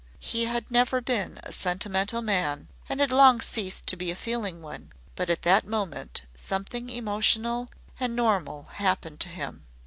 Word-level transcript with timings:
He 0.17 0.45
had 0.45 0.71
never 0.71 0.99
been 0.99 1.37
a 1.43 1.51
sentimental 1.51 2.23
man, 2.23 2.69
and 2.89 2.99
had 2.99 3.11
long 3.11 3.39
ceased 3.39 3.85
to 3.85 3.95
be 3.95 4.09
a 4.09 4.15
feeling 4.15 4.59
one, 4.63 4.91
but 5.15 5.29
at 5.29 5.43
that 5.43 5.67
moment 5.67 6.23
something 6.33 6.89
emotional 6.89 7.69
and 7.99 8.15
normal 8.15 8.63
happened 8.71 9.19
to 9.19 9.29
him. 9.29 9.63